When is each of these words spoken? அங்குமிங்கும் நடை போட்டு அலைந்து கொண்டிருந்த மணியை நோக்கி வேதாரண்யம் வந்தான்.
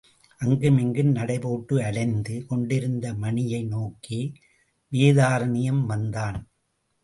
அங்குமிங்கும் 0.41 1.11
நடை 1.11 1.39
போட்டு 1.39 1.83
அலைந்து 1.83 2.45
கொண்டிருந்த 2.47 3.13
மணியை 3.13 3.61
நோக்கி 3.63 4.19
வேதாரண்யம் 4.91 5.83
வந்தான். 5.85 6.39